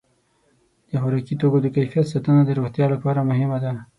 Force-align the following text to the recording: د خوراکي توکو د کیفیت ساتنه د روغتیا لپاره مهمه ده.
د 0.89 0.91
خوراکي 1.01 1.33
توکو 1.39 1.57
د 1.63 1.67
کیفیت 1.75 2.05
ساتنه 2.13 2.41
د 2.45 2.49
روغتیا 2.57 2.85
لپاره 2.93 3.27
مهمه 3.29 3.57
ده. 3.63 3.71